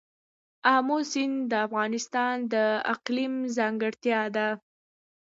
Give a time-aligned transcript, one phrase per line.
[0.75, 2.55] آمو سیند د افغانستان د
[2.93, 4.47] اقلیم ځانګړتیا ده.